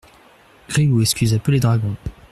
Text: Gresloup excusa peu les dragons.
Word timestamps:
Gresloup 0.67 0.99
excusa 1.03 1.37
peu 1.39 1.51
les 1.51 1.59
dragons. 1.59 1.95